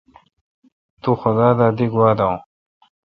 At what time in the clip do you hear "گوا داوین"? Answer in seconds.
1.93-2.39